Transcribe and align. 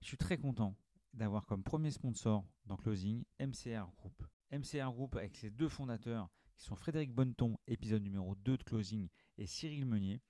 je 0.00 0.06
suis 0.06 0.16
très 0.16 0.38
content 0.38 0.76
d'avoir 1.12 1.46
comme 1.46 1.62
premier 1.62 1.90
sponsor 1.90 2.44
dans 2.66 2.76
Closing 2.76 3.24
MCR 3.40 3.90
Group. 3.96 4.22
MCR 4.52 4.92
Group 4.92 5.16
avec 5.16 5.36
ses 5.36 5.50
deux 5.50 5.68
fondateurs 5.68 6.28
qui 6.56 6.64
sont 6.64 6.76
Frédéric 6.76 7.12
Bonneton, 7.12 7.58
épisode 7.66 8.02
numéro 8.02 8.34
2 8.36 8.56
de 8.56 8.62
Closing, 8.62 9.08
et 9.36 9.46
Cyril 9.46 9.86
Meunier. 9.86 10.20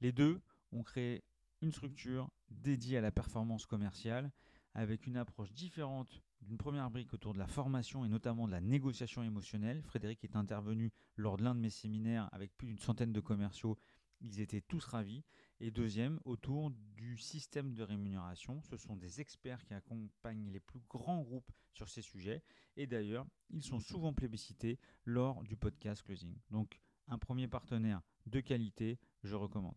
Les 0.00 0.12
deux 0.12 0.40
ont 0.72 0.82
créé 0.82 1.24
une 1.62 1.72
structure 1.72 2.30
dédiée 2.50 2.98
à 2.98 3.00
la 3.00 3.10
performance 3.10 3.66
commerciale 3.66 4.32
avec 4.74 5.06
une 5.06 5.16
approche 5.16 5.52
différente 5.52 6.22
d'une 6.42 6.58
première 6.58 6.90
brique 6.90 7.14
autour 7.14 7.32
de 7.32 7.38
la 7.38 7.46
formation 7.46 8.04
et 8.04 8.08
notamment 8.08 8.46
de 8.46 8.52
la 8.52 8.60
négociation 8.60 9.22
émotionnelle. 9.22 9.82
Frédéric 9.82 10.22
est 10.24 10.36
intervenu 10.36 10.92
lors 11.16 11.36
de 11.36 11.44
l'un 11.44 11.54
de 11.54 11.60
mes 11.60 11.70
séminaires 11.70 12.28
avec 12.32 12.54
plus 12.56 12.66
d'une 12.66 12.78
centaine 12.78 13.12
de 13.12 13.20
commerciaux. 13.20 13.78
Ils 14.20 14.40
étaient 14.40 14.60
tous 14.60 14.84
ravis. 14.84 15.24
Et 15.60 15.70
deuxième, 15.70 16.20
autour 16.24 16.70
du 16.70 17.16
système 17.16 17.74
de 17.74 17.82
rémunération. 17.82 18.60
Ce 18.62 18.76
sont 18.76 18.96
des 18.96 19.20
experts 19.20 19.64
qui 19.64 19.74
accompagnent 19.74 20.50
les 20.50 20.60
plus 20.60 20.80
grands 20.88 21.22
groupes 21.22 21.50
sur 21.72 21.88
ces 21.88 22.02
sujets. 22.02 22.42
Et 22.76 22.86
d'ailleurs, 22.86 23.26
ils 23.50 23.62
sont 23.62 23.80
souvent 23.80 24.12
plébiscités 24.12 24.78
lors 25.04 25.42
du 25.44 25.56
podcast 25.56 26.02
Closing. 26.02 26.36
Donc, 26.50 26.80
un 27.08 27.18
premier 27.18 27.48
partenaire 27.48 28.02
de 28.26 28.40
qualité, 28.40 28.98
je 29.22 29.36
recommande. 29.36 29.76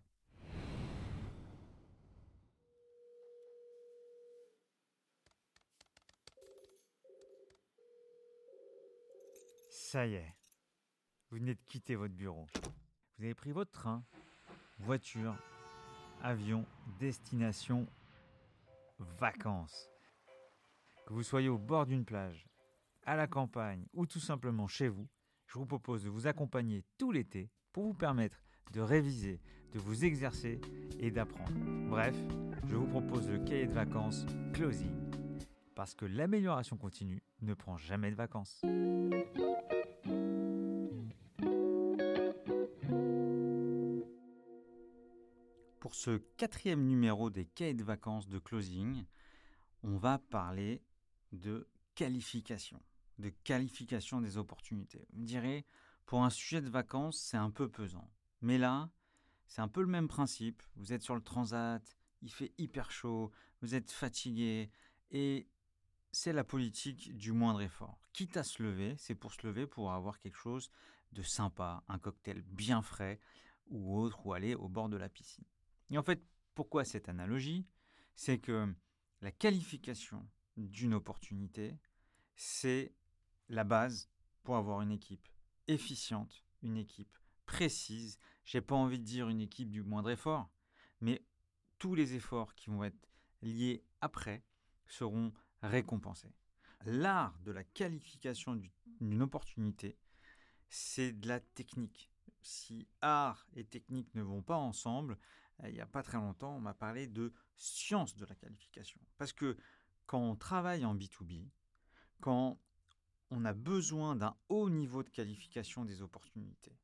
Ça 9.70 10.06
y 10.06 10.16
est, 10.16 10.36
vous 11.30 11.38
venez 11.38 11.56
de 11.56 11.62
quitter 11.66 11.96
votre 11.96 12.14
bureau. 12.14 12.46
Vous 13.18 13.24
avez 13.24 13.34
pris 13.34 13.52
votre 13.52 13.72
train, 13.72 14.04
voiture, 14.80 15.38
avion, 16.24 16.66
destination, 17.00 17.88
vacances. 19.20 19.90
Que 21.06 21.14
vous 21.14 21.24
soyez 21.24 21.50
au 21.50 21.58
bord 21.58 21.86
d'une 21.86 22.06
plage, 22.06 22.48
à 23.06 23.16
la 23.16 23.28
campagne 23.28 23.86
ou 23.94 24.06
tout 24.06 24.20
simplement 24.20 24.68
chez 24.68 24.90
vous, 24.90 25.08
je 25.48 25.58
vous 25.58 25.66
propose 25.66 26.04
de 26.04 26.10
vous 26.10 26.28
accompagner 26.28 26.84
tout 26.98 27.12
l'été 27.12 27.50
pour 27.72 27.84
vous 27.84 27.94
permettre 27.94 28.44
de 28.74 28.82
réviser, 28.82 29.40
de 29.72 29.80
vous 29.80 30.04
exercer 30.04 30.60
et 31.00 31.12
d'apprendre. 31.12 31.54
Bref, 31.90 32.16
je 32.68 32.76
vous 32.76 32.88
propose 32.88 33.30
le 33.30 33.40
cahier 33.40 33.68
de 33.68 33.74
vacances 33.74 34.26
Closing 34.54 35.08
parce 35.78 35.94
que 35.94 36.06
l'amélioration 36.06 36.76
continue 36.76 37.22
ne 37.44 37.54
prend 37.54 37.78
jamais 37.78 38.10
de 38.10 38.16
vacances. 38.16 38.62
Ce 46.08 46.16
quatrième 46.38 46.86
numéro 46.86 47.30
des 47.30 47.44
cahiers 47.44 47.74
de 47.74 47.84
vacances 47.84 48.30
de 48.30 48.40
closing, 48.40 49.04
on 49.84 49.98
va 49.98 50.20
parler 50.20 50.82
de 51.34 51.68
qualification, 51.96 52.82
de 53.20 53.28
qualification 53.28 54.22
des 54.22 54.38
opportunités. 54.38 55.06
Vous 55.12 55.20
me 55.20 55.26
direz, 55.26 55.66
pour 56.06 56.24
un 56.24 56.30
sujet 56.30 56.62
de 56.62 56.70
vacances, 56.70 57.18
c'est 57.18 57.36
un 57.36 57.52
peu 57.52 57.68
pesant. 57.70 58.10
Mais 58.40 58.58
là, 58.58 58.90
c'est 59.48 59.60
un 59.60 59.68
peu 59.68 59.82
le 59.82 59.88
même 59.88 60.08
principe. 60.08 60.64
Vous 60.78 60.94
êtes 60.94 61.02
sur 61.02 61.14
le 61.14 61.20
transat, 61.20 61.84
il 62.22 62.32
fait 62.32 62.54
hyper 62.58 62.90
chaud, 62.90 63.30
vous 63.62 63.76
êtes 63.76 63.92
fatigué, 63.92 64.72
et 65.12 65.50
c'est 66.14 66.32
la 66.32 66.46
politique 66.46 67.18
du 67.18 67.34
moindre 67.34 67.60
effort. 67.60 68.00
Quitte 68.14 68.38
à 68.38 68.44
se 68.44 68.64
lever, 68.64 68.96
c'est 68.98 69.16
pour 69.16 69.34
se 69.34 69.46
lever 69.46 69.68
pour 69.68 69.92
avoir 69.92 70.20
quelque 70.20 70.38
chose 70.38 70.72
de 71.12 71.22
sympa, 71.22 71.84
un 71.90 72.00
cocktail 72.00 72.44
bien 72.44 72.82
frais 72.82 73.20
ou 73.66 74.00
autre, 74.00 74.26
ou 74.26 74.32
aller 74.32 74.56
au 74.56 74.70
bord 74.70 74.88
de 74.88 74.96
la 74.96 75.10
piscine. 75.10 75.44
Et 75.90 75.98
en 75.98 76.04
fait, 76.04 76.24
pourquoi 76.56 76.86
cette 76.86 77.10
analogie? 77.10 77.66
C'est 78.16 78.40
que 78.40 78.74
la 79.22 79.32
qualification 79.32 80.28
d'une 80.58 80.94
opportunité, 80.94 81.78
c'est 82.36 82.94
la 83.50 83.64
base 83.64 84.10
pour 84.44 84.58
avoir 84.58 84.82
une 84.82 84.92
équipe 84.92 85.28
efficiente, 85.68 86.44
une 86.64 86.78
équipe 86.78 87.18
précise. 87.46 88.18
J'ai 88.44 88.62
pas 88.62 88.76
envie 88.76 89.00
de 89.00 89.04
dire 89.04 89.30
une 89.30 89.42
équipe 89.42 89.70
du 89.70 89.84
moindre 89.84 90.10
effort, 90.10 90.50
mais 91.02 91.24
tous 91.78 91.96
les 91.96 92.16
efforts 92.16 92.56
qui 92.56 92.70
vont 92.70 92.84
être 92.84 93.10
liés 93.42 93.84
après 94.02 94.44
seront 94.88 95.34
récompensés. 95.62 96.34
L'art 96.86 97.38
de 97.40 97.52
la 97.52 97.64
qualification 97.64 98.60
d'une 99.02 99.22
opportunité, 99.22 99.98
c'est 100.70 101.12
de 101.12 101.28
la 101.28 101.40
technique. 101.40 102.12
Si 102.42 102.88
art 103.02 103.48
et 103.54 103.66
technique 103.66 104.14
ne 104.16 104.22
vont 104.22 104.42
pas 104.42 104.56
ensemble, 104.56 105.18
il 105.66 105.74
n'y 105.74 105.82
a 105.82 105.86
pas 105.86 106.04
très 106.04 106.18
longtemps, 106.18 106.56
on 106.56 106.62
m'a 106.62 106.74
parlé 106.74 107.08
de 107.08 107.34
science 107.58 108.16
de 108.16 108.26
la 108.26 108.36
qualification. 108.36 109.00
Parce 109.18 109.34
que 109.34 109.58
quand 110.06 110.20
on 110.20 110.36
travaille 110.36 110.86
en 110.86 110.96
B2B, 110.96 111.50
quand 112.22 112.60
on 113.30 113.44
a 113.46 113.54
besoin 113.54 114.16
d'un 114.16 114.36
haut 114.50 114.70
niveau 114.70 115.04
de 115.04 115.10
qualification 115.10 115.84
des 115.84 116.02
opportunités, 116.02 116.78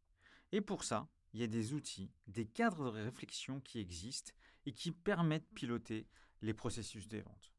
et 0.52 0.62
pour 0.62 0.84
ça, 0.84 1.08
il 1.34 1.40
y 1.40 1.44
a 1.44 1.48
des 1.48 1.74
outils, 1.74 2.12
des 2.28 2.46
cadres 2.46 2.92
de 2.92 3.00
réflexion 3.00 3.60
qui 3.60 3.80
existent 3.80 4.34
et 4.66 4.74
qui 4.74 4.92
permettent 4.92 5.50
de 5.50 5.56
piloter 5.56 6.08
les 6.42 6.54
processus 6.54 7.08
des 7.08 7.22
ventes. 7.22 7.54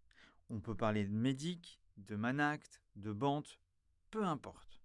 On 0.48 0.60
peut 0.60 0.76
parler 0.76 1.04
de 1.04 1.12
Médic, 1.12 1.80
de 1.96 2.16
Manact, 2.16 2.82
de 2.96 3.12
Bante, 3.12 3.58
peu 4.10 4.24
importe. 4.24 4.80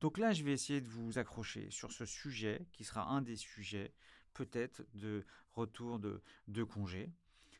Donc 0.00 0.18
là, 0.18 0.32
je 0.32 0.44
vais 0.44 0.52
essayer 0.52 0.80
de 0.80 0.88
vous 0.88 1.18
accrocher 1.18 1.70
sur 1.70 1.92
ce 1.92 2.04
sujet 2.04 2.66
qui 2.72 2.84
sera 2.84 3.08
un 3.08 3.22
des 3.22 3.36
sujets 3.36 3.94
peut-être 4.36 4.82
de 4.94 5.24
retour 5.52 5.98
de, 5.98 6.22
de 6.48 6.62
congé. 6.62 7.10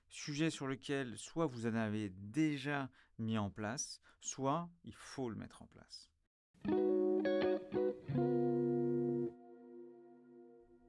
Sujet 0.09 0.51
sur 0.51 0.67
lequel 0.67 1.17
soit 1.17 1.47
vous 1.47 1.67
en 1.67 1.75
avez 1.75 2.11
déjà 2.11 2.91
mis 3.19 3.39
en 3.39 3.51
place, 3.51 4.01
soit 4.21 4.69
il 4.85 4.95
faut 4.95 5.31
le 5.31 5.37
mettre 5.37 5.63
en 5.63 5.67
place. 5.67 6.11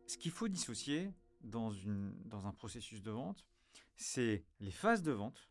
Ce 0.08 0.18
qu'il 0.18 0.32
faut 0.32 0.50
dissocier 0.50 1.14
dans, 1.42 1.72
un 1.72 2.52
processus 2.52 3.02
de 3.02 3.12
vente, 3.12 3.46
c'est 3.96 4.44
les 4.60 4.72
phases 4.72 5.04
de 5.04 5.12
vente 5.12 5.50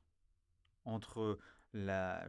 entre 0.85 1.39
la, 1.73 2.29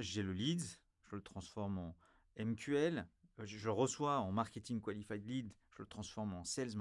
j'ai 0.00 0.22
le 0.22 0.32
leads, 0.32 0.78
je 1.04 1.16
le 1.16 1.22
transforme 1.22 1.78
en 1.78 1.96
MQL, 2.38 3.06
je 3.44 3.64
le 3.64 3.72
reçois 3.72 4.18
en 4.18 4.32
marketing 4.32 4.80
qualified 4.80 5.24
lead, 5.26 5.52
je 5.70 5.82
le 5.82 5.88
transforme 5.88 6.34
en 6.34 6.44
sales 6.44 6.76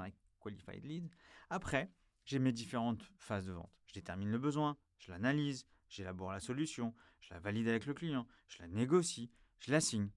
lead. 0.50 1.10
Après, 1.50 1.92
j'ai 2.26 2.40
mes 2.40 2.52
différentes 2.52 3.04
phases 3.18 3.48
de 3.48 3.54
vente. 3.54 3.72
Je 3.88 3.94
détermine 3.94 4.30
le 4.30 4.38
besoin, 4.38 4.78
je 5.00 5.12
l'analyse, 5.12 5.66
j'élabore 5.90 6.32
la 6.32 6.40
solution, 6.40 6.94
je 7.22 7.34
la 7.34 7.40
valide 7.40 7.68
avec 7.68 7.86
le 7.86 7.94
client, 7.94 8.28
je 8.48 8.62
la 8.62 8.68
négocie, 8.68 9.32
je 9.60 9.72
la 9.72 9.80
signe. 9.80 10.10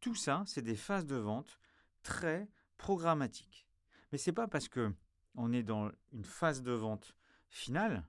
Tout 0.00 0.14
ça, 0.14 0.42
c'est 0.46 0.62
des 0.62 0.76
phases 0.76 1.06
de 1.06 1.16
vente 1.16 1.58
très 2.02 2.48
programmatiques. 2.76 3.68
Mais 4.12 4.18
c'est 4.18 4.32
pas 4.32 4.48
parce 4.48 4.68
que 4.68 4.92
on 5.34 5.52
est 5.52 5.62
dans 5.62 5.90
une 6.12 6.24
phase 6.24 6.62
de 6.62 6.72
vente 6.72 7.14
finale 7.48 8.06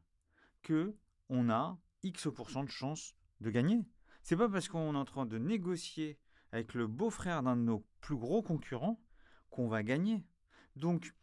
que 0.63 0.95
on 1.29 1.49
a 1.49 1.77
X% 2.03 2.63
de 2.63 2.69
chances 2.69 3.15
de 3.41 3.49
gagner. 3.49 3.85
C'est 4.23 4.37
pas 4.37 4.49
parce 4.49 4.67
qu'on 4.67 4.93
est 4.93 4.97
en 4.97 5.05
train 5.05 5.25
de 5.25 5.37
négocier 5.37 6.19
avec 6.51 6.73
le 6.73 6.87
beau-frère 6.87 7.43
d'un 7.43 7.55
de 7.55 7.61
nos 7.61 7.85
plus 8.01 8.15
gros 8.15 8.41
concurrents 8.41 9.01
qu'on 9.49 9.67
va 9.67 9.83
gagner. 9.83 10.23
Donc, 10.75 11.13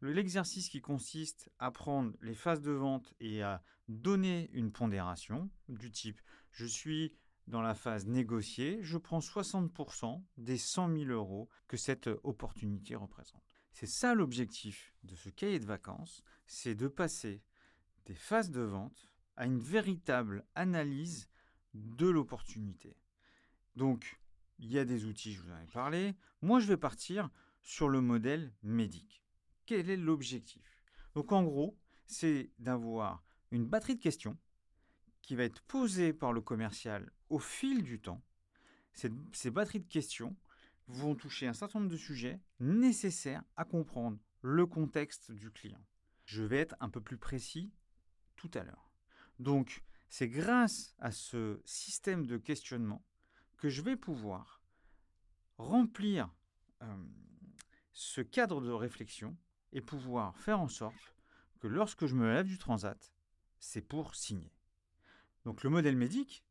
l'exercice 0.00 0.68
qui 0.68 0.80
consiste 0.80 1.50
à 1.58 1.70
prendre 1.70 2.12
les 2.22 2.34
phases 2.34 2.60
de 2.60 2.72
vente 2.72 3.14
et 3.20 3.42
à 3.42 3.62
donner 3.88 4.50
une 4.52 4.70
pondération 4.70 5.50
du 5.68 5.90
type 5.90 6.20
je 6.58 6.66
suis 6.66 7.14
dans 7.46 7.62
la 7.62 7.74
phase 7.74 8.06
négociée, 8.06 8.78
je 8.82 8.98
prends 8.98 9.20
60% 9.20 10.22
des 10.36 10.58
100 10.58 10.96
000 10.96 11.10
euros 11.10 11.48
que 11.66 11.76
cette 11.76 12.08
opportunité 12.24 12.94
représente. 12.94 13.44
C'est 13.72 13.86
ça 13.86 14.14
l'objectif 14.14 14.92
de 15.04 15.14
ce 15.14 15.30
cahier 15.30 15.60
de 15.60 15.66
vacances, 15.66 16.22
c'est 16.46 16.74
de 16.74 16.88
passer 16.88 17.42
des 18.06 18.14
phases 18.14 18.50
de 18.50 18.60
vente 18.60 19.08
à 19.36 19.46
une 19.46 19.60
véritable 19.60 20.44
analyse 20.56 21.28
de 21.74 22.08
l'opportunité. 22.08 22.96
Donc, 23.76 24.20
il 24.58 24.72
y 24.72 24.78
a 24.78 24.84
des 24.84 25.04
outils, 25.04 25.32
je 25.32 25.42
vous 25.42 25.52
en 25.52 25.60
ai 25.60 25.66
parlé. 25.66 26.16
Moi, 26.42 26.58
je 26.58 26.66
vais 26.66 26.76
partir 26.76 27.30
sur 27.62 27.88
le 27.88 28.00
modèle 28.00 28.52
médic. 28.64 29.22
Quel 29.68 29.90
est 29.90 29.98
l'objectif? 29.98 30.82
Donc, 31.14 31.30
en 31.30 31.42
gros, 31.42 31.78
c'est 32.06 32.50
d'avoir 32.58 33.22
une 33.50 33.66
batterie 33.66 33.96
de 33.96 34.00
questions 34.00 34.38
qui 35.20 35.36
va 35.36 35.44
être 35.44 35.60
posée 35.64 36.14
par 36.14 36.32
le 36.32 36.40
commercial 36.40 37.12
au 37.28 37.38
fil 37.38 37.82
du 37.82 38.00
temps. 38.00 38.24
ces 38.94 39.50
batteries 39.50 39.80
de 39.80 39.86
questions 39.86 40.34
vont 40.86 41.14
toucher 41.14 41.46
un 41.46 41.52
certain 41.52 41.80
nombre 41.80 41.92
de 41.92 41.98
sujets 41.98 42.40
nécessaires 42.60 43.44
à 43.56 43.66
comprendre 43.66 44.18
le 44.40 44.64
contexte 44.64 45.32
du 45.32 45.50
client. 45.50 45.84
Je 46.24 46.42
vais 46.42 46.60
être 46.60 46.76
un 46.80 46.88
peu 46.88 47.02
plus 47.02 47.18
précis 47.18 47.70
tout 48.36 48.50
à 48.54 48.64
l'heure. 48.64 48.90
Donc, 49.38 49.84
c'est 50.08 50.30
grâce 50.30 50.94
à 50.98 51.10
ce 51.10 51.60
système 51.66 52.24
de 52.24 52.38
questionnement 52.38 53.04
que 53.58 53.68
je 53.68 53.82
vais 53.82 53.96
pouvoir 53.96 54.62
remplir 55.58 56.34
euh, 56.80 57.04
ce 57.92 58.22
cadre 58.22 58.62
de 58.62 58.70
réflexion 58.70 59.36
et 59.72 59.80
pouvoir 59.80 60.36
faire 60.36 60.60
en 60.60 60.68
sorte 60.68 61.14
que 61.60 61.68
lorsque 61.68 62.06
je 62.06 62.14
me 62.14 62.32
lève 62.32 62.46
du 62.46 62.58
transat, 62.58 63.12
c'est 63.58 63.82
pour 63.82 64.14
signer. 64.14 64.52
Donc 65.44 65.62
le 65.62 65.70
modèle 65.70 65.96
médic, 65.96 66.44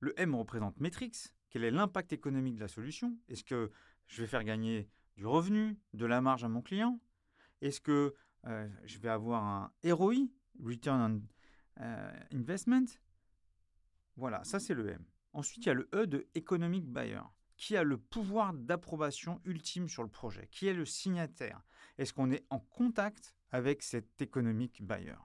le 0.00 0.18
M 0.20 0.34
représente 0.34 0.80
métrix. 0.80 1.12
Quel 1.50 1.64
est 1.64 1.70
l'impact 1.70 2.12
économique 2.12 2.56
de 2.56 2.60
la 2.60 2.68
solution? 2.68 3.16
Est-ce 3.28 3.44
que 3.44 3.70
je 4.06 4.22
vais 4.22 4.28
faire 4.28 4.44
gagner 4.44 4.88
du 5.16 5.26
revenu, 5.26 5.78
de 5.94 6.06
la 6.06 6.20
marge 6.20 6.44
à 6.44 6.48
mon 6.48 6.62
client? 6.62 7.00
Est-ce 7.60 7.80
que 7.80 8.14
euh, 8.46 8.68
je 8.84 8.98
vais 8.98 9.08
avoir 9.08 9.44
un 9.44 9.72
ROI, 9.84 10.28
Return 10.62 11.00
on 11.00 11.82
euh, 11.82 12.20
Investment? 12.32 12.86
Voilà, 14.16 14.42
ça 14.44 14.60
c'est 14.60 14.74
le 14.74 14.88
M. 14.88 15.04
Ensuite, 15.32 15.64
il 15.64 15.68
y 15.68 15.70
a 15.70 15.74
le 15.74 15.88
E 15.94 16.06
de 16.06 16.26
Economic 16.34 16.86
Buyer. 16.86 17.20
Qui 17.58 17.76
a 17.76 17.82
le 17.82 17.98
pouvoir 17.98 18.54
d'approbation 18.54 19.40
ultime 19.44 19.88
sur 19.88 20.04
le 20.04 20.08
projet 20.08 20.46
Qui 20.50 20.68
est 20.68 20.74
le 20.74 20.84
signataire. 20.86 21.60
Est-ce 21.98 22.14
qu'on 22.14 22.30
est 22.30 22.46
en 22.50 22.60
contact 22.60 23.34
avec 23.50 23.82
cet 23.82 24.22
Economic 24.22 24.80
Buyer? 24.80 25.16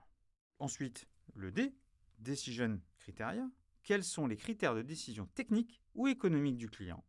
Ensuite, 0.58 1.06
le 1.34 1.52
D, 1.52 1.74
Decision 2.18 2.80
Criteria. 2.98 3.48
Quels 3.84 4.02
sont 4.02 4.26
les 4.26 4.36
critères 4.36 4.74
de 4.74 4.82
décision 4.82 5.26
technique 5.26 5.80
ou 5.94 6.08
économique 6.08 6.56
du 6.56 6.68
client? 6.68 7.04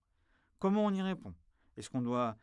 Comment 0.60 0.86
on 0.86 0.94
y 0.94 1.02
répond? 1.02 1.34
Est-ce 1.76 1.90
qu'on 1.90 2.02
doit 2.02 2.38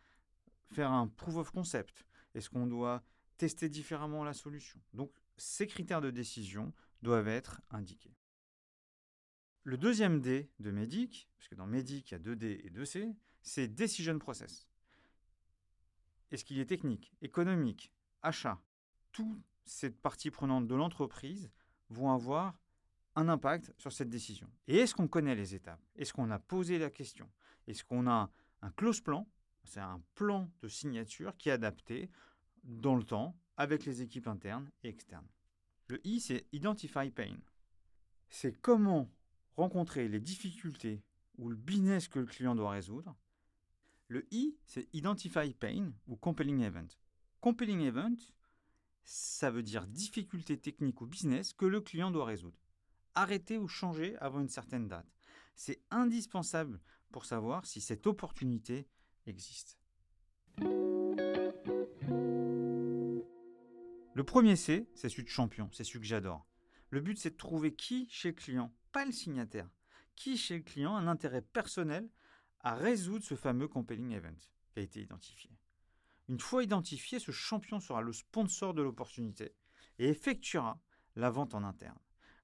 faire 0.73 0.90
un 0.90 1.06
proof 1.06 1.37
of 1.37 1.50
concept? 1.52 2.05
Est-ce 2.34 2.50
qu'on 2.50 2.67
doit 2.67 3.05
tester 3.37 3.69
différemment 3.69 4.25
la 4.25 4.34
solution? 4.34 4.81
Donc, 4.93 5.12
ces 5.37 5.69
critères 5.69 6.00
de 6.00 6.11
décision 6.11 6.73
doivent 7.02 7.29
être 7.29 7.61
indiqués. 7.70 8.17
Le 9.64 9.76
deuxième 9.76 10.20
D 10.20 10.50
de 10.59 10.70
MEDIC, 10.70 11.29
puisque 11.38 11.55
dans 11.55 11.67
MEDIC 11.67 12.11
il 12.11 12.14
y 12.14 12.17
a 12.17 12.19
deux 12.19 12.35
D 12.35 12.61
et 12.64 12.70
deux 12.70 12.85
C, 12.85 13.14
c'est 13.43 13.69
Decision 13.69 14.19
Process. 14.19 14.67
Est-ce 16.31 16.44
qu'il 16.44 16.59
est 16.59 16.67
technique, 16.67 17.12
économique, 17.23 17.93
achat? 18.23 18.61
Toutes 19.12 19.41
ces 19.64 19.91
parties 19.91 20.31
prenantes 20.31 20.67
de 20.67 20.75
l'entreprise 20.75 21.50
vont 21.91 22.11
avoir 22.11 22.55
un 23.14 23.29
impact 23.29 23.73
sur 23.76 23.93
cette 23.93 24.09
décision. 24.09 24.50
Et 24.67 24.79
est-ce 24.79 24.94
qu'on 24.94 25.06
connaît 25.06 25.35
les 25.35 25.55
étapes? 25.55 25.85
Est-ce 25.97 26.12
qu'on 26.12 26.31
a 26.31 26.38
posé 26.38 26.79
la 26.79 26.91
question? 26.91 27.31
Est-ce 27.67 27.85
qu'on 27.85 28.08
a 28.08 28.31
un 28.62 28.70
close 28.70 29.00
plan? 29.00 29.29
C'est 29.65 29.81
un 29.81 30.03
plan 30.15 30.50
de 30.61 30.69
signature 30.69 31.37
qui 31.37 31.50
est 31.50 31.53
adapté 31.53 32.11
dans 32.65 32.97
le 32.97 33.05
temps 33.05 33.37
avec 33.56 33.85
les 33.85 34.03
équipes 34.03 34.26
internes 34.26 34.70
et 34.82 34.88
externes. 34.88 35.29
Le 35.88 36.05
I, 36.06 36.20
c'est 36.20 36.47
Identify 36.53 37.11
Pain. 37.11 37.37
C'est 38.29 38.61
comment 38.61 39.11
rencontrer 39.57 40.09
les 40.09 40.21
difficultés 40.21 41.03
ou 41.39 41.49
le 41.49 41.57
business 41.57 42.09
que 42.09 42.19
le 42.19 42.27
client 42.27 42.55
doit 42.55 42.71
résoudre. 42.71 43.17
Le 44.09 44.27
I, 44.33 44.57
c'est 44.67 44.89
Identify 44.93 45.55
Pain 45.55 45.93
ou 46.07 46.17
Compelling 46.17 46.61
Event. 46.61 46.89
Compelling 47.41 47.81
Event, 47.81 48.17
ça 49.05 49.51
veut 49.51 49.63
dire 49.63 49.87
difficulté 49.87 50.59
technique 50.59 51.01
ou 51.01 51.07
business 51.07 51.53
que 51.53 51.67
le 51.67 51.81
client 51.81 52.11
doit 52.11 52.27
résoudre. 52.27 52.59
Arrêter 53.15 53.59
ou 53.59 53.69
changer 53.69 54.17
avant 54.19 54.41
une 54.41 54.49
certaine 54.49 54.89
date. 54.89 55.11
C'est 55.55 55.83
indispensable 55.91 56.81
pour 57.11 57.25
savoir 57.25 57.67
si 57.67 57.81
cette 57.81 58.07
opportunité 58.07 58.87
existe. 59.27 59.79
Le 64.15 64.25
premier 64.25 64.57
C, 64.57 64.89
c'est 64.95 65.09
celui 65.09 65.25
de 65.25 65.29
champion, 65.29 65.71
c'est 65.73 65.85
celui 65.85 66.01
que 66.01 66.07
j'adore. 66.07 66.47
Le 66.91 67.01
but, 67.01 67.19
c'est 67.19 67.31
de 67.31 67.37
trouver 67.37 67.75
qui 67.75 68.07
chez 68.11 68.29
le 68.29 68.35
client, 68.35 68.75
pas 68.93 69.05
le 69.05 69.12
signataire, 69.12 69.69
qui 70.15 70.37
chez 70.37 70.59
le 70.59 70.62
client 70.62 70.94
a 70.97 71.00
un 71.00 71.09
intérêt 71.09 71.43
personnel 71.43 72.09
à 72.61 72.75
résoudre 72.75 73.25
ce 73.25 73.35
fameux 73.35 73.69
compelling 73.69 74.12
event 74.12 74.37
qui 74.71 74.79
a 74.79 74.83
été 74.83 75.00
identifié. 75.00 75.50
Une 76.29 76.39
fois 76.39 76.62
identifié, 76.62 77.19
ce 77.19 77.33
champion 77.33 77.81
sera 77.81 78.00
le 78.00 78.12
sponsor 78.12 78.75
de 78.75 78.83
l'opportunité 78.83 79.55
et 79.99 80.09
effectuera 80.09 80.81
la 81.17 81.31
vente 81.31 81.55
en 81.55 81.65
interne. 81.65 81.99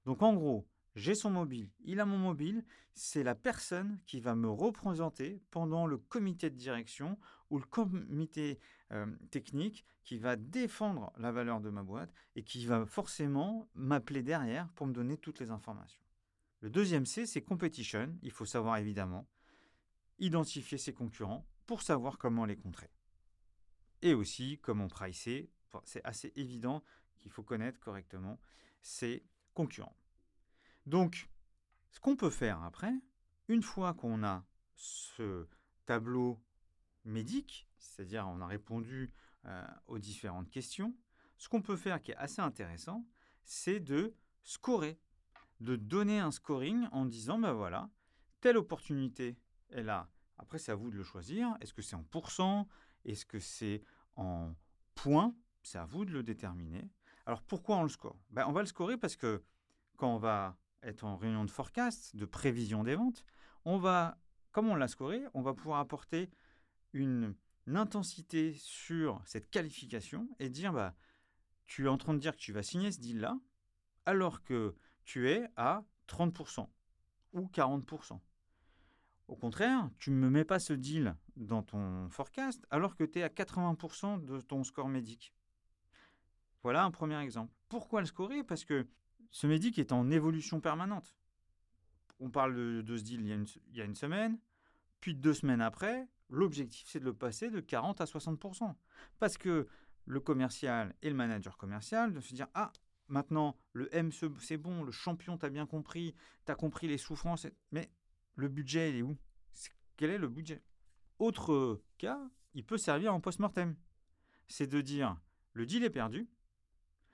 Donc 0.05 0.21
en 0.21 0.33
gros, 0.33 0.67
j'ai 0.95 1.15
son 1.15 1.29
mobile, 1.29 1.69
il 1.81 1.99
a 1.99 2.05
mon 2.05 2.17
mobile, 2.17 2.65
c'est 2.93 3.23
la 3.23 3.35
personne 3.35 3.99
qui 4.05 4.19
va 4.19 4.35
me 4.35 4.49
représenter 4.49 5.41
pendant 5.51 5.87
le 5.87 5.97
comité 5.97 6.49
de 6.49 6.55
direction 6.55 7.17
ou 7.49 7.57
le 7.57 7.65
comité 7.65 8.59
euh, 8.91 9.05
technique 9.31 9.85
qui 10.03 10.17
va 10.17 10.35
défendre 10.35 11.13
la 11.17 11.31
valeur 11.31 11.61
de 11.61 11.69
ma 11.69 11.83
boîte 11.83 12.13
et 12.35 12.43
qui 12.43 12.65
va 12.65 12.85
forcément 12.85 13.69
m'appeler 13.75 14.23
derrière 14.23 14.67
pour 14.73 14.87
me 14.87 14.93
donner 14.93 15.17
toutes 15.17 15.39
les 15.39 15.51
informations. 15.51 16.01
Le 16.61 16.69
deuxième 16.69 17.05
C, 17.05 17.25
c'est 17.25 17.41
competition. 17.41 18.17
Il 18.21 18.31
faut 18.31 18.45
savoir 18.45 18.77
évidemment 18.77 19.27
identifier 20.19 20.77
ses 20.77 20.93
concurrents 20.93 21.47
pour 21.65 21.81
savoir 21.81 22.17
comment 22.17 22.45
les 22.45 22.57
contrer. 22.57 22.89
Et 24.01 24.13
aussi 24.13 24.59
comment 24.61 24.87
pricer. 24.87 25.49
C'est 25.83 26.03
assez 26.03 26.33
évident 26.35 26.83
qu'il 27.17 27.31
faut 27.31 27.43
connaître 27.43 27.79
correctement 27.79 28.39
ses 28.81 29.23
concurrents. 29.53 29.95
Donc, 30.85 31.29
ce 31.91 31.99
qu'on 31.99 32.15
peut 32.15 32.29
faire 32.29 32.63
après, 32.63 32.93
une 33.47 33.61
fois 33.61 33.93
qu'on 33.93 34.23
a 34.23 34.45
ce 34.75 35.47
tableau 35.85 36.41
médic, 37.05 37.67
c'est-à-dire 37.77 38.27
on 38.27 38.41
a 38.41 38.47
répondu 38.47 39.11
euh, 39.45 39.67
aux 39.87 39.99
différentes 39.99 40.49
questions, 40.49 40.95
ce 41.37 41.47
qu'on 41.49 41.61
peut 41.61 41.77
faire 41.77 42.01
qui 42.01 42.11
est 42.11 42.17
assez 42.17 42.41
intéressant, 42.41 43.05
c'est 43.43 43.79
de 43.79 44.15
scorer, 44.43 44.99
de 45.59 45.75
donner 45.75 46.19
un 46.19 46.31
scoring 46.31 46.87
en 46.91 47.05
disant, 47.05 47.39
ben 47.39 47.53
voilà, 47.53 47.89
telle 48.41 48.57
opportunité 48.57 49.37
est 49.69 49.83
là. 49.83 50.09
Après, 50.37 50.57
c'est 50.57 50.71
à 50.71 50.75
vous 50.75 50.89
de 50.89 50.95
le 50.95 51.03
choisir. 51.03 51.55
Est-ce 51.59 51.73
que 51.73 51.81
c'est 51.81 51.95
en 51.95 52.03
pourcent? 52.03 52.67
Est-ce 53.05 53.25
que 53.25 53.39
c'est 53.39 53.81
en 54.15 54.55
points? 54.95 55.35
C'est 55.63 55.77
à 55.77 55.85
vous 55.85 56.05
de 56.05 56.11
le 56.11 56.23
déterminer. 56.23 56.89
Alors 57.25 57.41
pourquoi 57.41 57.77
on 57.77 57.83
le 57.83 57.89
score? 57.89 58.17
Ben, 58.31 58.45
On 58.47 58.53
va 58.53 58.61
le 58.61 58.67
scorer 58.67 58.97
parce 58.97 59.15
que 59.15 59.43
quand 59.97 60.15
on 60.15 60.17
va 60.17 60.57
être 60.81 61.03
en 61.03 61.17
réunion 61.17 61.43
de 61.43 61.51
forecast, 61.51 62.15
de 62.15 62.25
prévision 62.25 62.83
des 62.83 62.95
ventes, 62.95 63.23
on 63.65 63.77
va, 63.77 64.17
comme 64.51 64.69
on 64.69 64.75
l'a 64.75 64.87
scoré, 64.87 65.21
on 65.33 65.41
va 65.41 65.53
pouvoir 65.53 65.79
apporter 65.79 66.29
une, 66.93 67.35
intensité 67.67 68.53
sur 68.53 69.21
cette 69.25 69.51
qualification 69.51 70.27
et 70.39 70.49
dire 70.49 70.73
bah, 70.73 70.95
tu 71.67 71.85
es 71.85 71.87
en 71.87 71.99
train 71.99 72.15
de 72.15 72.19
dire 72.19 72.31
que 72.31 72.41
tu 72.41 72.51
vas 72.51 72.63
signer 72.63 72.91
ce 72.91 72.99
deal-là, 72.99 73.39
alors 74.07 74.41
que 74.41 74.75
tu 75.09 75.27
es 75.27 75.49
à 75.55 75.83
30% 76.07 76.67
ou 77.33 77.47
40%. 77.47 78.19
Au 79.27 79.35
contraire, 79.35 79.89
tu 79.97 80.11
ne 80.11 80.17
me 80.17 80.29
mets 80.29 80.45
pas 80.45 80.59
ce 80.59 80.71
deal 80.71 81.15
dans 81.35 81.63
ton 81.63 82.07
forecast 82.11 82.63
alors 82.69 82.95
que 82.95 83.03
tu 83.03 83.17
es 83.17 83.23
à 83.23 83.29
80% 83.29 84.23
de 84.23 84.39
ton 84.39 84.63
score 84.63 84.87
médic. 84.87 85.33
Voilà 86.61 86.83
un 86.83 86.91
premier 86.91 87.19
exemple. 87.23 87.51
Pourquoi 87.69 88.01
le 88.01 88.05
scorer? 88.05 88.43
Parce 88.43 88.63
que 88.63 88.87
ce 89.31 89.47
médic 89.47 89.79
est 89.79 89.93
en 89.93 90.11
évolution 90.11 90.61
permanente. 90.61 91.17
On 92.19 92.29
parle 92.29 92.83
de, 92.83 92.95
ce 92.95 93.01
deal 93.01 93.21
il 93.21 93.75
y, 93.75 93.81
a 93.81 93.85
une, 93.85 93.95
semaine, 93.95 94.37
puis 95.01 95.15
deux 95.15 95.33
semaines 95.33 95.61
après, 95.61 96.07
l'objectif 96.29 96.87
c'est 96.87 96.99
de 96.99 97.05
le 97.05 97.15
passer 97.15 97.49
de 97.49 97.61
40 97.61 97.99
à 97.99 98.05
60%. 98.05 98.75
Parce 99.17 99.39
que 99.39 99.67
le 100.05 100.19
commercial 100.19 100.93
et 101.01 101.09
le 101.09 101.15
manager 101.15 101.57
commercial 101.57 102.13
de 102.13 102.19
se 102.19 102.35
dire 102.35 102.47
Ah, 102.53 102.71
maintenant 103.09 103.57
le 103.73 103.93
M 103.95 104.11
c'est 104.39 104.57
bon, 104.57 104.83
le 104.83 104.91
champion 104.91 105.37
t'as 105.37 105.49
bien 105.49 105.65
compris, 105.65 106.15
t'as 106.45 106.55
compris 106.55 106.87
les 106.87 106.97
souffrances, 106.97 107.47
mais 107.71 107.91
le 108.35 108.47
budget 108.47 108.91
il 108.91 108.95
est 108.97 109.01
où? 109.01 109.17
Quel 109.97 110.11
est 110.11 110.17
le 110.17 110.29
budget? 110.29 110.63
Autre 111.17 111.81
cas, 111.97 112.29
il 112.53 112.63
peut 112.63 112.77
servir 112.77 113.13
en 113.13 113.19
post-mortem. 113.19 113.75
C'est 114.47 114.67
de 114.67 114.79
dire 114.79 115.19
Le 115.51 115.65
deal 115.65 115.83
est 115.83 115.89
perdu, 115.89 116.29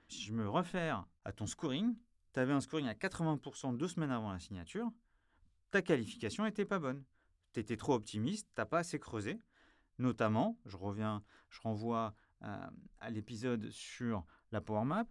si 0.08 0.22
je 0.22 0.32
me 0.32 0.48
réfère 0.48 1.06
à 1.24 1.32
ton 1.32 1.46
scoring, 1.46 1.96
tu 2.32 2.40
avais 2.40 2.52
un 2.52 2.60
scoring 2.60 2.86
à 2.86 2.94
80% 2.94 3.76
deux 3.76 3.88
semaines 3.88 4.10
avant 4.10 4.32
la 4.32 4.38
signature, 4.38 4.90
ta 5.70 5.82
qualification 5.82 6.44
n'était 6.44 6.64
pas 6.64 6.78
bonne. 6.78 7.04
Tu 7.52 7.60
étais 7.60 7.76
trop 7.76 7.94
optimiste, 7.94 8.46
tu 8.54 8.60
n'as 8.60 8.66
pas 8.66 8.78
assez 8.78 9.00
creusé. 9.00 9.40
Notamment, 9.98 10.58
je 10.66 10.76
reviens, 10.76 11.24
je 11.50 11.60
renvoie 11.60 12.14
à, 12.40 12.70
à 13.00 13.10
l'épisode 13.10 13.70
sur 13.70 14.24
la 14.52 14.60
Power 14.60 14.84
Map, 14.84 15.06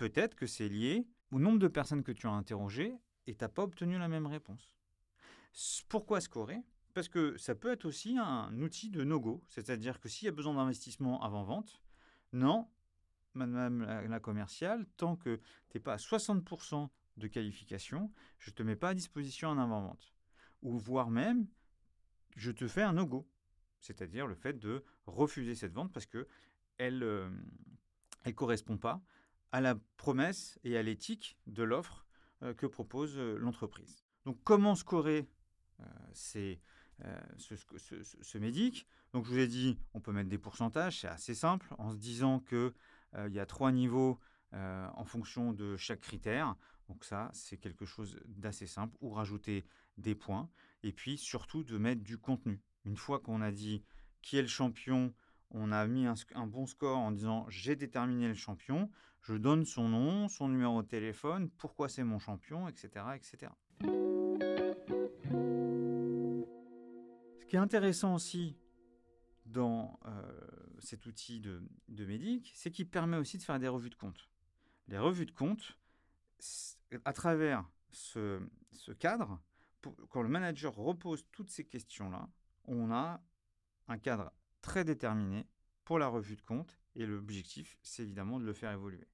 peut-être 0.00 0.34
que 0.34 0.46
c'est 0.46 0.70
lié 0.70 1.06
au 1.30 1.38
nombre 1.38 1.58
de 1.58 1.68
personnes 1.68 2.02
que 2.02 2.10
tu 2.10 2.26
as 2.26 2.30
interrogées 2.30 2.94
et 3.26 3.34
tu 3.34 3.44
n'as 3.44 3.50
pas 3.50 3.64
obtenu 3.64 3.98
la 3.98 4.08
même 4.08 4.26
réponse. 4.26 4.74
Pourquoi 5.90 6.22
scorer? 6.22 6.62
Parce 6.94 7.10
que 7.10 7.36
ça 7.36 7.54
peut 7.54 7.70
être 7.70 7.84
aussi 7.84 8.16
un 8.16 8.58
outil 8.62 8.88
de 8.88 9.04
no-go, 9.04 9.44
c'est-à-dire 9.46 10.00
que 10.00 10.08
s'il 10.08 10.24
y 10.24 10.28
a 10.30 10.32
besoin 10.32 10.54
d'investissement 10.54 11.22
avant 11.22 11.44
vente, 11.44 11.82
non, 12.32 12.66
madame 13.34 13.82
la, 13.82 14.20
commerciale, 14.20 14.86
tant 14.96 15.16
que 15.16 15.36
tu 15.68 15.76
n'es 15.76 15.80
pas 15.82 15.92
à 15.92 15.98
60% 15.98 16.88
de 17.18 17.26
qualification, 17.26 18.10
je 18.38 18.52
ne 18.52 18.54
te 18.54 18.62
mets 18.62 18.76
pas 18.76 18.88
à 18.88 18.94
disposition 18.94 19.50
en 19.50 19.58
avant-vente. 19.58 20.14
Ou 20.62 20.78
voire 20.78 21.10
même, 21.10 21.46
je 22.36 22.50
te 22.50 22.66
fais 22.66 22.82
un 22.82 22.94
no-go. 22.94 23.28
C'est-à-dire 23.80 24.26
le 24.26 24.34
fait 24.34 24.58
de 24.58 24.82
refuser 25.04 25.54
cette 25.54 25.74
vente 25.74 25.92
parce 25.92 26.06
qu'elle 26.06 26.26
elle, 26.78 27.02
euh, 27.02 27.30
elle 28.24 28.34
correspond 28.34 28.78
pas 28.78 29.04
à 29.52 29.60
la 29.60 29.76
promesse 29.96 30.58
et 30.64 30.76
à 30.76 30.82
l'éthique 30.82 31.38
de 31.46 31.62
l'offre 31.62 32.06
euh, 32.42 32.54
que 32.54 32.66
propose 32.66 33.18
euh, 33.18 33.36
l'entreprise. 33.38 34.04
Donc 34.24 34.38
comment 34.44 34.74
scorer 34.74 35.28
c'est 36.12 36.60
ce, 37.38 38.36
médic? 38.38 38.86
Donc 39.14 39.24
je 39.24 39.30
vous 39.30 39.38
ai 39.38 39.46
dit, 39.46 39.78
on 39.94 40.00
peut 40.00 40.12
mettre 40.12 40.28
des 40.28 40.38
pourcentages, 40.38 41.00
c'est 41.00 41.08
assez 41.08 41.34
simple, 41.34 41.74
en 41.78 41.90
se 41.90 41.96
disant 41.96 42.40
que 42.40 42.74
euh, 43.14 43.28
il 43.28 43.34
y 43.34 43.40
a 43.40 43.46
trois 43.46 43.72
niveaux 43.72 44.20
en 44.52 45.04
fonction 45.04 45.52
de 45.52 45.76
chaque 45.76 46.00
critère. 46.00 46.56
Donc 46.88 47.04
ça, 47.04 47.30
c'est 47.32 47.56
quelque 47.56 47.84
chose 47.84 48.18
d'assez 48.26 48.66
simple, 48.66 48.96
ou 49.00 49.10
rajouter 49.10 49.64
des 49.96 50.16
points, 50.16 50.50
et 50.82 50.90
puis 50.90 51.16
surtout 51.16 51.62
de 51.62 51.78
mettre 51.78 52.02
du 52.02 52.18
contenu. 52.18 52.60
Une 52.84 52.96
fois 52.96 53.20
qu'on 53.20 53.42
a 53.42 53.52
dit 53.52 53.84
qui 54.22 54.38
est 54.38 54.42
le 54.42 54.48
champion, 54.48 55.14
on 55.50 55.72
a 55.72 55.86
mis 55.86 56.06
un, 56.06 56.46
bon 56.46 56.66
score 56.66 56.98
en 56.98 57.12
disant 57.12 57.46
j'ai 57.48 57.76
déterminé 57.76 58.28
le 58.28 58.34
champion, 58.34 58.90
je 59.22 59.34
donne 59.34 59.64
son 59.64 59.88
nom, 59.88 60.28
son 60.28 60.48
numéro 60.48 60.82
de 60.82 60.88
téléphone, 60.88 61.50
pourquoi 61.50 61.88
c'est 61.88 62.04
mon 62.04 62.18
champion, 62.18 62.68
etc., 62.68 62.88
etc. 63.14 63.52
Ce 67.38 67.46
qui 67.46 67.56
est 67.56 67.60
intéressant 67.60 68.14
aussi 68.14 68.56
dans 69.46 69.98
euh, 70.06 70.22
cet 70.78 71.06
outil 71.06 71.40
de, 71.40 71.62
de 71.88 72.04
Médic, 72.04 72.52
c'est 72.54 72.70
qu'il 72.70 72.88
permet 72.88 73.16
aussi 73.16 73.38
de 73.38 73.42
faire 73.42 73.58
des 73.58 73.68
revues 73.68 73.90
de 73.90 73.96
compte. 73.96 74.30
Les 74.88 74.98
revues 74.98 75.26
de 75.26 75.32
compte, 75.32 75.76
à 77.04 77.12
travers 77.12 77.64
ce, 77.92 78.40
cadre, 78.98 79.40
quand 80.08 80.22
le 80.22 80.28
manager 80.28 80.74
repose 80.74 81.24
toutes 81.32 81.50
ces 81.50 81.64
questions-là, 81.64 82.28
on 82.64 82.90
a 82.92 83.20
un 83.88 83.98
cadre 83.98 84.32
très 84.62 84.84
déterminé 84.84 85.46
pour 85.84 85.98
la 85.98 86.08
revue 86.08 86.36
de 86.36 86.42
compte 86.42 86.79
et 86.94 87.06
l'objectif, 87.06 87.78
c'est 87.82 88.02
évidemment 88.02 88.38
de 88.38 88.44
le 88.44 88.52
faire 88.52 88.72
évoluer. 88.72 89.06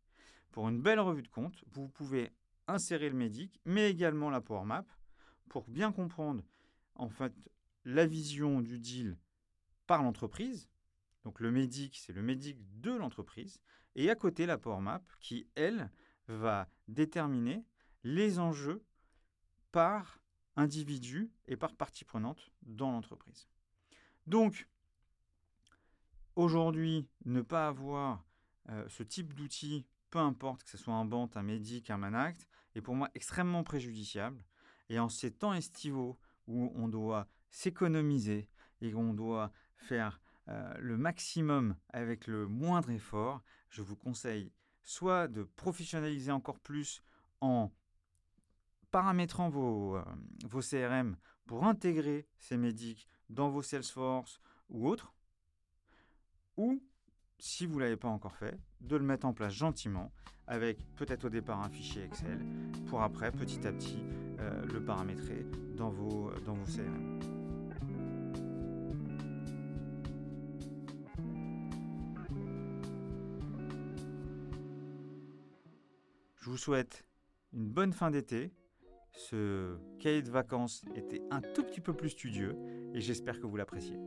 Pour 0.52 0.68
une 0.68 0.80
belle 0.80 1.00
revue 1.00 1.23
de 1.23 1.28
compte, 1.28 1.64
vous 1.73 1.88
pouvez 1.88 2.33
insérer 2.66 3.09
le 3.09 3.16
médic, 3.16 3.61
mais 3.64 3.90
également 3.90 4.30
la 4.30 4.40
Power 4.40 4.64
Map 4.64 4.87
pour 5.49 5.68
bien 5.68 5.92
comprendre 5.92 6.42
en 6.95 7.09
fait 7.09 7.33
la 7.85 8.06
vision 8.06 8.61
du 8.61 8.78
deal 8.78 9.16
par 9.87 10.02
l'entreprise. 10.02 10.68
Donc 11.25 11.40
le 11.40 11.50
médic, 11.50 11.97
c'est 11.97 12.12
le 12.12 12.23
médic 12.23 12.59
de 12.80 12.92
l'entreprise. 12.92 13.61
Et 13.95 14.11
à 14.11 14.14
côté, 14.14 14.47
la 14.47 14.59
Power 14.59 14.80
Map 14.80 15.02
qui, 15.21 15.47
elle, 15.54 15.90
va 16.28 16.68
déterminer 16.88 17.64
les 18.02 18.38
enjeux 18.38 18.85
par 19.73 20.21
individu 20.56 21.30
et 21.47 21.56
par 21.56 21.75
partie 21.75 22.04
prenante 22.04 22.50
dans 22.62 22.90
l'entreprise. 22.90 23.49
Donc, 24.26 24.68
aujourd'hui, 26.37 27.09
ne 27.25 27.43
pas 27.43 27.69
avoir 27.69 28.25
ce 28.88 29.02
type 29.02 29.35
d'outil, 29.35 29.87
peu 30.11 30.19
importe 30.19 30.62
que 30.64 30.71
ce 30.71 30.78
soit 30.78 30.95
un 30.95 31.05
BANT, 31.05 31.31
un 31.35 31.43
MEDIC, 31.43 31.90
un 31.90 31.99
MANACT, 31.99 32.47
est 32.75 32.81
pour 32.81 32.95
moi 32.95 33.11
extrêmement 33.14 33.64
préjudiciable. 33.64 34.45
Et 34.88 34.99
en 34.99 35.09
ces 35.09 35.33
temps 35.33 35.55
estivaux 35.55 36.19
où 36.47 36.73
on 36.75 36.88
doit 36.88 37.26
s'économiser 37.50 38.49
et 38.81 38.95
on 38.95 39.14
doit 39.14 39.50
faire 39.76 40.21
le 40.47 40.97
maximum 40.97 41.76
avec 41.88 42.26
le 42.26 42.47
moindre 42.47 42.90
effort, 42.90 43.43
je 43.71 43.83
vous 43.83 43.97
conseille 43.97 44.52
soit 44.83 45.26
de 45.26 45.43
professionnaliser 45.43 46.31
encore 46.31 46.61
plus 46.61 47.02
en 47.40 47.73
paramétrant 48.90 49.49
vos, 49.49 49.99
vos 50.45 50.61
CRM 50.61 51.16
pour 51.47 51.64
intégrer 51.64 52.26
ces 52.38 52.57
médics 52.57 53.09
dans 53.28 53.50
vos 53.50 53.62
Salesforce 53.62 54.40
ou 54.69 54.88
autres, 54.88 55.12
ou 56.56 56.82
si 57.38 57.66
vous 57.66 57.76
ne 57.76 57.84
l'avez 57.84 57.96
pas 57.96 58.08
encore 58.08 58.36
fait, 58.36 58.58
de 58.80 58.96
le 58.96 59.04
mettre 59.04 59.26
en 59.26 59.32
place 59.32 59.52
gentiment 59.52 60.12
avec 60.46 60.78
peut-être 60.96 61.25
au 61.25 61.28
départ 61.28 61.60
un 61.60 61.68
fichier 61.68 62.04
Excel 62.04 62.38
pour 62.86 63.02
après 63.02 63.32
petit 63.32 63.66
à 63.66 63.72
petit 63.72 64.02
euh, 64.38 64.64
le 64.66 64.84
paramétrer 64.84 65.44
dans 65.76 65.90
vos, 65.90 66.30
dans 66.44 66.54
vos 66.54 66.64
CRM. 66.64 67.18
Je 76.36 76.50
vous 76.50 76.56
souhaite 76.56 77.04
une 77.52 77.68
bonne 77.68 77.92
fin 77.92 78.10
d'été. 78.10 78.52
Ce 79.10 79.76
cahier 79.98 80.22
de 80.22 80.30
vacances 80.30 80.84
était 80.94 81.22
un 81.30 81.40
tout 81.40 81.64
petit 81.64 81.80
peu 81.80 81.92
plus 81.92 82.10
studieux 82.10 82.54
et 82.94 83.00
j'espère 83.00 83.40
que 83.40 83.46
vous 83.46 83.56
l'appréciez. 83.56 83.98